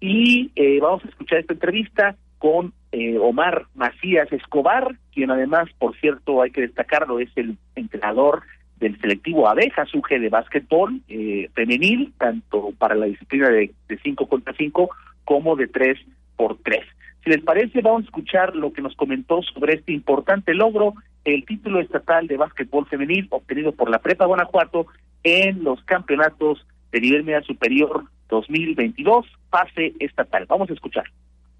[0.00, 5.94] y eh, vamos a escuchar esta entrevista con eh, Omar Macías Escobar, quien además, por
[6.00, 8.44] cierto, hay que destacarlo, es el entrenador
[8.78, 14.54] del selectivo Abejas UG de básquetbol eh, femenil, tanto para la disciplina de 5 contra
[14.56, 14.88] 5
[15.26, 15.98] como de 3
[16.34, 16.80] por 3.
[17.24, 20.94] Si les parece, vamos a escuchar lo que nos comentó sobre este importante logro,
[21.24, 24.86] el título estatal de básquetbol femenil obtenido por la Prepa Guanajuato
[25.22, 30.46] en los campeonatos de nivel media superior 2022, fase estatal.
[30.48, 31.04] Vamos a escuchar.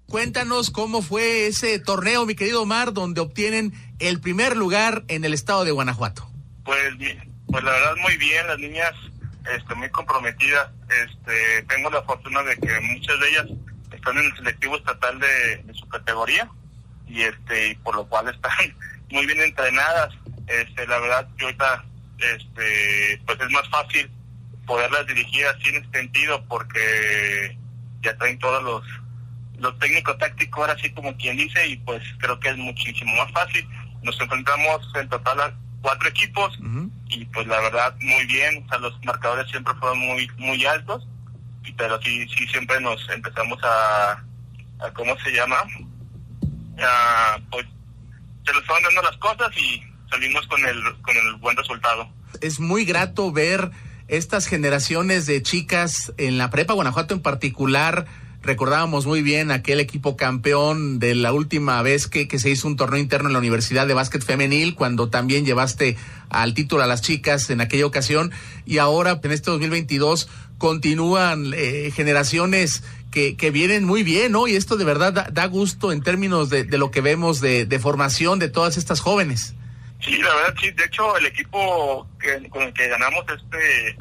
[0.07, 5.33] Cuéntanos cómo fue ese torneo, mi querido Omar, donde obtienen el primer lugar en el
[5.33, 6.27] estado de Guanajuato.
[6.63, 6.93] Pues,
[7.47, 8.93] pues la verdad muy bien, las niñas
[9.55, 10.69] este, muy comprometidas.
[10.89, 13.47] Este, tengo la fortuna de que muchas de ellas
[13.91, 16.49] están en el selectivo estatal de, su categoría
[17.07, 18.51] y este y por lo cual están
[19.09, 20.13] muy bien entrenadas.
[20.47, 21.85] Este, la verdad que ahorita
[22.17, 24.09] este pues es más fácil
[24.65, 27.57] poderlas dirigir así en este sentido porque
[28.01, 28.83] ya traen todos los
[29.57, 33.31] los técnicos tácticos ahora así como quien dice y pues creo que es muchísimo más
[33.31, 33.67] fácil.
[34.03, 36.57] Nos enfrentamos en total a cuatro equipos
[37.09, 41.07] y pues la verdad muy bien, o sea los marcadores siempre fueron muy muy altos
[41.77, 44.11] pero sí, sí siempre nos empezamos a,
[44.79, 45.57] a ¿cómo se llama?
[46.79, 47.65] A, pues
[49.01, 52.09] las cosas y salimos con el, con el buen resultado.
[52.41, 53.71] Es muy grato ver
[54.07, 58.05] estas generaciones de chicas en la prepa Guanajuato en particular.
[58.43, 62.75] Recordábamos muy bien aquel equipo campeón de la última vez que, que se hizo un
[62.75, 65.97] torneo interno en la Universidad de Básquet Femenil, cuando también llevaste
[66.29, 68.31] al título a las chicas en aquella ocasión.
[68.67, 70.29] Y ahora, en este 2022,
[70.59, 72.83] continúan eh, generaciones
[73.15, 74.45] que, que, vienen muy bien, ¿no?
[74.45, 77.65] Y esto de verdad da, da gusto en términos de, de, lo que vemos de,
[77.65, 79.55] de formación de todas estas jóvenes.
[80.01, 80.69] Sí, la verdad, sí.
[80.71, 83.97] De hecho, el equipo que, con el que ganamos este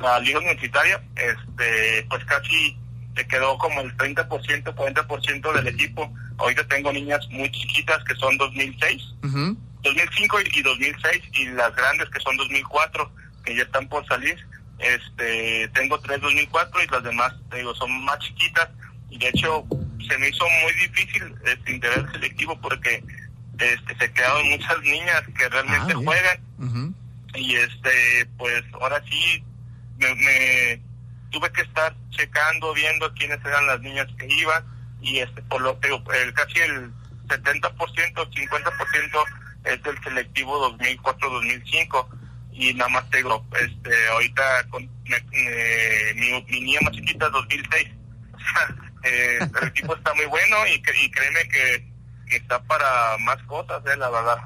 [0.00, 2.78] la liga universitaria, este, pues casi
[3.16, 6.14] se quedó como el 30%, 40% del equipo.
[6.38, 9.56] Ahorita tengo niñas muy chiquitas que son 2006, uh -huh.
[9.82, 13.10] 2005 y 2006, y las grandes que son 2004,
[13.44, 14.38] que ya están por salir.
[14.82, 18.68] Este, tengo tres 2004 y las demás, te digo, son más chiquitas.
[19.10, 19.64] Y de hecho,
[20.08, 23.04] se me hizo muy difícil este, integrar el selectivo porque
[23.58, 26.40] este, se quedaron muchas niñas que realmente ah, juegan.
[26.58, 26.94] Uh -huh.
[27.34, 29.44] Y este, pues ahora sí,
[29.98, 30.80] me, me,
[31.30, 34.64] tuve que estar checando, viendo quiénes eran las niñas que iban.
[35.00, 36.92] Y este, por lo que el, casi el
[37.28, 39.24] 70%, 50%
[39.64, 42.21] es del selectivo 2004-2005
[42.52, 47.88] y nada más te digo, este, ahorita con me, mi, mi, niña más chiquita 2006.
[49.04, 51.88] eh, el equipo está muy bueno y, y créeme que,
[52.28, 54.38] que, está para más cosas, eh, la verdad.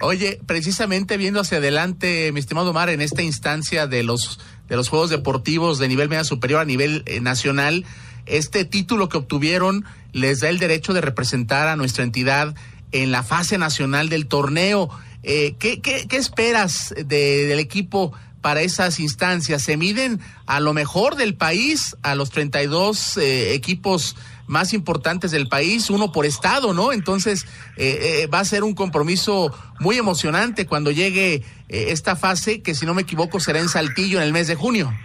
[0.00, 4.38] Oye, precisamente viendo hacia adelante, mi estimado Omar, en esta instancia de los
[4.68, 7.84] de los Juegos Deportivos de nivel media superior a nivel eh, nacional,
[8.26, 12.54] este título que obtuvieron les da el derecho de representar a nuestra entidad
[12.92, 14.90] en la fase nacional del torneo.
[15.28, 18.12] Eh, ¿qué, qué, qué, esperas de, del equipo
[18.46, 19.60] para esas instancias?
[19.60, 24.14] ¿Se miden a lo mejor del país, a los 32 eh, equipos
[24.46, 26.92] más importantes del país, uno por estado, ¿no?
[26.92, 27.44] Entonces
[27.76, 32.86] eh, eh, va a ser un compromiso muy emocionante cuando llegue esta fase, que si
[32.86, 34.96] no me equivoco será en Saltillo en el mes de junio.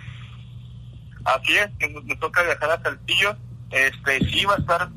[1.25, 1.71] Así es,
[2.03, 3.35] me toca viajar a Saltillo,
[3.71, 4.89] este sí va a estar,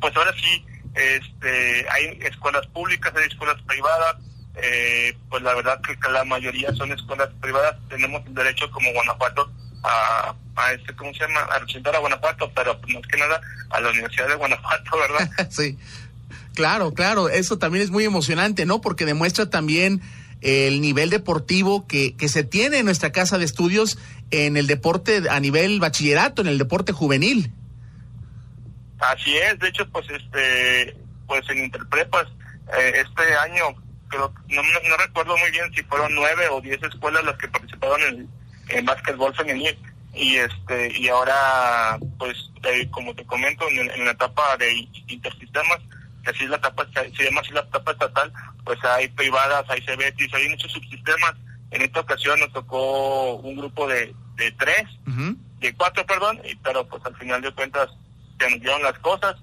[0.00, 0.64] pues ahora sí,
[0.94, 4.14] este hay escuelas públicas, hay escuelas privadas,
[4.56, 9.50] eh, pues la verdad que la mayoría son escuelas privadas, tenemos el derecho como Guanajuato
[9.82, 11.40] a, a este, ¿cómo se llama?
[11.40, 13.40] A representar a Guanajuato, pero más que nada
[13.70, 15.30] a la Universidad de Guanajuato, ¿verdad?
[15.50, 15.78] sí,
[16.54, 18.80] claro, claro, eso también es muy emocionante, ¿no?
[18.80, 20.02] Porque demuestra también
[20.42, 23.98] el nivel deportivo que, que se tiene en nuestra casa de estudios
[24.30, 27.52] en el deporte a nivel bachillerato, en el deporte juvenil.
[28.98, 30.96] Así es, de hecho, pues este,
[31.26, 32.26] pues en Interprepas,
[32.78, 33.74] eh, este año
[34.10, 37.48] creo, no, no, no, recuerdo muy bien si fueron nueve o diez escuelas las que
[37.48, 38.28] participaron en,
[38.68, 39.78] en básquetbol femenil.
[40.12, 45.78] Y este y ahora pues eh, como te comento en, en, la etapa de intersistemas
[46.24, 48.32] que así es la etapa se llama así la etapa estatal
[48.64, 51.34] pues hay privadas hay CBETIS hay muchos subsistemas.
[51.70, 55.36] En esta ocasión nos tocó un grupo de, de tres uh -huh.
[55.60, 57.88] de cuatro perdón y, pero pues al final de cuentas
[58.40, 59.36] se nos dieron las cosas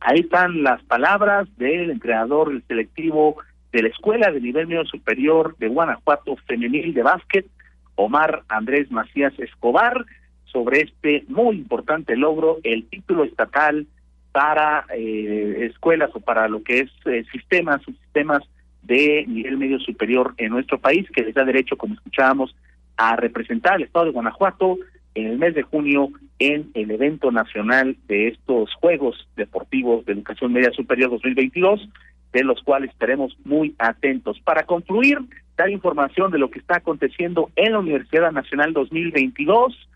[0.00, 3.36] Ahí están las palabras del entrenador del selectivo
[3.70, 7.46] de la Escuela de Nivel Medio Superior de Guanajuato Femenil de Básquet,
[7.94, 10.06] Omar Andrés Macías Escobar,
[10.44, 13.86] sobre este muy importante logro, el título estatal
[14.32, 18.42] para eh, escuelas o para lo que es eh, sistemas, subsistemas
[18.82, 22.56] de nivel medio superior en nuestro país, que les da derecho, como escuchábamos,
[22.96, 24.78] a representar al Estado de Guanajuato
[25.14, 30.52] en el mes de junio en el evento nacional de estos Juegos Deportivos de Educación
[30.52, 31.88] Media Superior 2022,
[32.32, 34.40] de los cuales estaremos muy atentos.
[34.40, 35.18] Para concluir,
[35.56, 39.88] dar información de lo que está aconteciendo en la Universidad Nacional 2022,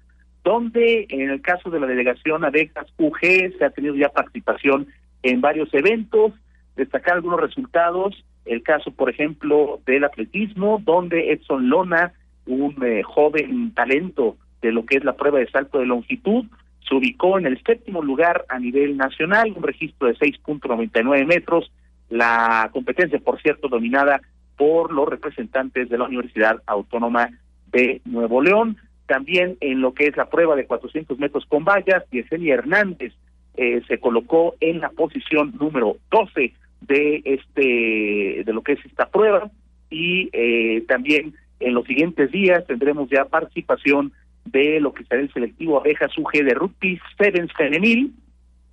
[0.45, 4.89] donde en el caso de la delegación ADECAS UG se ha tenido ya participación
[5.23, 6.35] en varios eventos,
[6.77, 12.13] destacar algunos resultados, el caso, por ejemplo, del atletismo, donde Edson Lona,
[12.45, 16.47] un eh, joven talento de lo que es la prueba de salto de longitud,
[16.89, 21.71] se ubicó en el séptimo lugar a nivel nacional, un registro de 6.99 metros,
[22.09, 24.21] la competencia, por cierto, dominada
[24.57, 27.31] por los representantes de la Universidad Autónoma
[27.71, 28.77] de Nuevo León.
[29.07, 33.13] También en lo que es la prueba de 400 metros con vallas, Yesenia Hernández
[33.57, 39.09] eh, se colocó en la posición número 12 de este de lo que es esta
[39.09, 39.51] prueba
[39.91, 44.13] y eh, también en los siguientes días tendremos ya participación
[44.45, 48.13] de lo que será el selectivo Abejas UG de Rugby Sevens Femenil,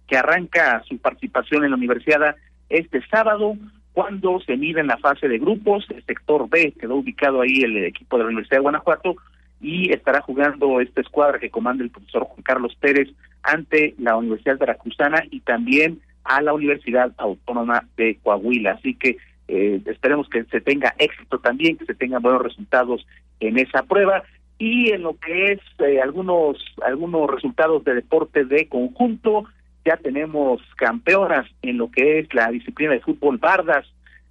[0.07, 2.35] que arranca su participación en la universidad
[2.69, 3.55] este sábado,
[3.93, 7.77] cuando se mide en la fase de grupos, el sector B quedó ubicado ahí el
[7.83, 9.15] equipo de la Universidad de Guanajuato,
[9.61, 13.09] y estará jugando esta escuadra que comanda el profesor Juan Carlos Pérez
[13.43, 18.71] ante la Universidad Veracruzana y también a la Universidad Autónoma de Coahuila.
[18.71, 19.17] Así que
[19.47, 23.05] eh, esperemos que se tenga éxito también, que se tengan buenos resultados
[23.39, 24.23] en esa prueba
[24.61, 29.45] y en lo que es eh, algunos algunos resultados de deporte de conjunto
[29.83, 33.87] ya tenemos campeonas en lo que es la disciplina de fútbol bardas.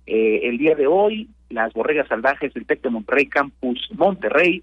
[0.07, 4.63] Eh, el día de hoy las borregas salvajes del TEC de Monterrey Campus Monterrey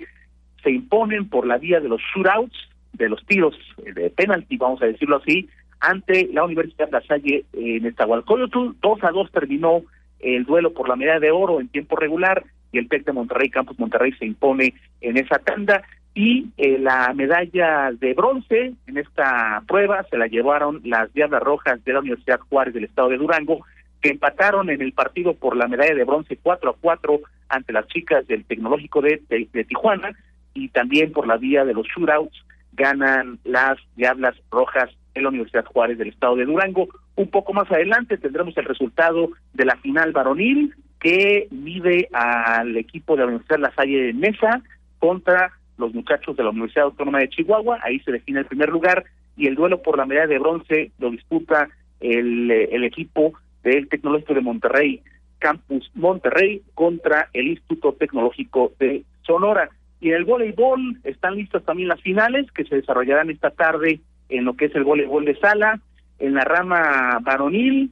[0.63, 2.57] se imponen por la vía de los shootouts
[2.93, 3.53] de los tiros
[3.93, 5.49] de penalti vamos a decirlo así
[5.81, 9.81] ante la Universidad La Salle en Estahualcoyotl dos a dos terminó
[10.21, 13.49] el duelo por la medalla de oro en tiempo regular y el TEC de Monterrey,
[13.49, 15.83] Campus Monterrey, se impone en esa tanda.
[16.13, 21.83] Y eh, la medalla de bronce en esta prueba se la llevaron las Diablas Rojas
[21.83, 23.63] de la Universidad Juárez del Estado de Durango,
[24.01, 27.87] que empataron en el partido por la medalla de bronce 4 a 4 ante las
[27.87, 30.11] chicas del Tecnológico de, de Tijuana
[30.53, 32.43] y también por la vía de los shootouts
[32.73, 36.87] ganan las Diablas Rojas en la Universidad Juárez del Estado de Durango.
[37.15, 43.15] Un poco más adelante tendremos el resultado de la final varonil que mide al equipo
[43.15, 44.61] de la Universidad La Salle de Mesa
[44.99, 47.79] contra los muchachos de la Universidad Autónoma de Chihuahua.
[47.83, 51.11] Ahí se define el primer lugar y el duelo por la medalla de bronce lo
[51.11, 51.69] disputa
[51.99, 53.33] el, el equipo
[53.63, 55.01] del Tecnológico de Monterrey,
[55.39, 59.69] Campus Monterrey, contra el Instituto Tecnológico de Sonora.
[59.99, 64.45] Y en el voleibol están listas también las finales que se desarrollarán esta tarde en
[64.45, 65.79] lo que es el voleibol de sala,
[66.19, 67.91] en la rama varonil,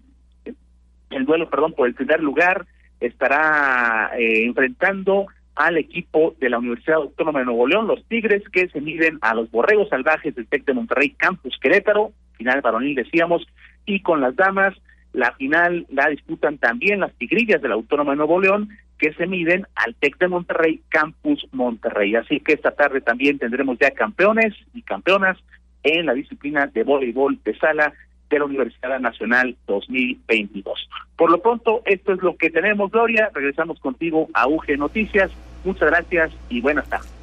[1.11, 2.65] el duelo, perdón, por el primer lugar
[2.99, 8.67] estará eh, enfrentando al equipo de la Universidad Autónoma de Nuevo León, los Tigres, que
[8.67, 13.47] se miden a los Borregos Salvajes del TEC de Monterrey, Campus Querétaro, final varonil decíamos,
[13.85, 14.75] y con las damas,
[15.13, 19.27] la final la disputan también las Tigrillas de la Autónoma de Nuevo León, que se
[19.27, 22.15] miden al TEC de Monterrey, Campus Monterrey.
[22.15, 25.37] Así que esta tarde también tendremos ya campeones y campeonas
[25.83, 27.93] en la disciplina de voleibol de sala
[28.35, 30.89] de la Universidad Nacional 2022.
[31.17, 33.31] Por lo pronto, esto es lo que tenemos, Gloria.
[33.33, 35.31] Regresamos contigo a UG Noticias.
[35.63, 37.15] Muchas gracias y buenas tardes.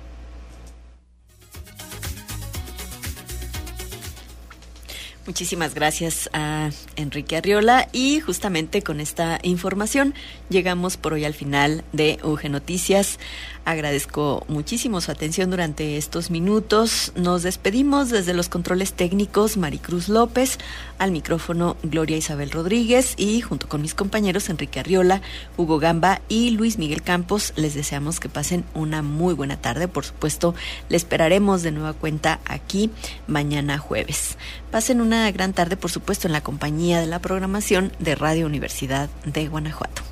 [5.24, 10.14] Muchísimas gracias a Enrique Arriola y justamente con esta información
[10.48, 13.20] llegamos por hoy al final de UG Noticias.
[13.64, 17.12] Agradezco muchísimo su atención durante estos minutos.
[17.14, 20.58] Nos despedimos desde los controles técnicos Maricruz López,
[20.98, 25.22] al micrófono Gloria Isabel Rodríguez y junto con mis compañeros Enrique Arriola,
[25.56, 29.86] Hugo Gamba y Luis Miguel Campos les deseamos que pasen una muy buena tarde.
[29.86, 30.56] Por supuesto,
[30.88, 32.90] le esperaremos de nueva cuenta aquí
[33.28, 34.38] mañana jueves.
[34.72, 39.08] Pasen una gran tarde, por supuesto, en la compañía de la programación de Radio Universidad
[39.24, 40.11] de Guanajuato.